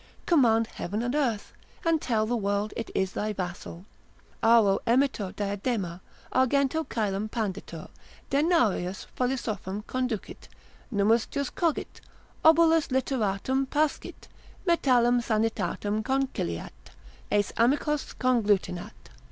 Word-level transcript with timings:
command 0.25 0.65
heaven 0.65 1.03
and 1.03 1.13
earth, 1.13 1.53
and 1.85 2.01
tell 2.01 2.25
the 2.25 2.35
world 2.35 2.73
it 2.75 2.89
is 2.95 3.11
thy 3.11 3.31
vassal, 3.31 3.85
auro 4.41 4.79
emitur 4.87 5.31
diadema, 5.35 6.01
argento 6.33 6.83
caelum 6.89 7.29
panditur, 7.29 7.87
denarius 8.31 9.05
philosophum 9.15 9.83
conducit, 9.85 10.47
nummus 10.91 11.29
jus 11.29 11.51
cogit, 11.51 12.01
obolus 12.43 12.87
literatum 12.87 13.69
pascit, 13.69 14.27
metallum 14.67 15.21
sanitatem 15.21 16.01
conciliat, 16.01 16.71
aes 17.31 17.51
amicos 17.55 18.15
conglutinat. 18.15 18.93